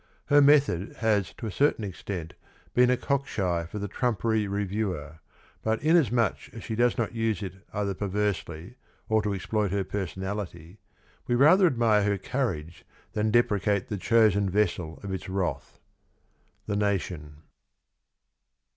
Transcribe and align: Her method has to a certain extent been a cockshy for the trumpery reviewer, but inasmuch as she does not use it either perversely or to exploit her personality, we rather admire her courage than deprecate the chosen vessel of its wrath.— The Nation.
Her 0.33 0.41
method 0.41 0.93
has 0.95 1.31
to 1.35 1.45
a 1.45 1.51
certain 1.51 1.83
extent 1.83 2.33
been 2.73 2.89
a 2.89 2.97
cockshy 2.97 3.67
for 3.67 3.77
the 3.77 3.87
trumpery 3.87 4.47
reviewer, 4.47 5.19
but 5.61 5.79
inasmuch 5.83 6.51
as 6.53 6.63
she 6.63 6.73
does 6.73 6.97
not 6.97 7.13
use 7.13 7.43
it 7.43 7.53
either 7.71 7.93
perversely 7.93 8.77
or 9.09 9.21
to 9.21 9.31
exploit 9.31 9.69
her 9.69 9.83
personality, 9.83 10.79
we 11.27 11.35
rather 11.35 11.67
admire 11.67 12.01
her 12.01 12.17
courage 12.17 12.83
than 13.13 13.29
deprecate 13.29 13.89
the 13.89 13.97
chosen 13.97 14.49
vessel 14.49 14.99
of 15.03 15.13
its 15.13 15.29
wrath.— 15.29 15.77
The 16.65 16.77
Nation. 16.77 17.43